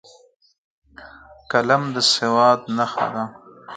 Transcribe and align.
قلم 1.51 1.83
د 1.93 1.97
سواد 2.13 2.59
نښه 2.77 3.05
ده 3.13 3.23